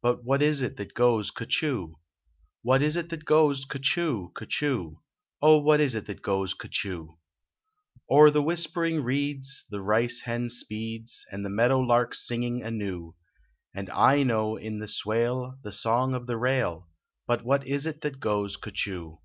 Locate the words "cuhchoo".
1.32-1.94, 3.66-4.30, 4.32-4.98, 6.54-7.16, 18.56-19.18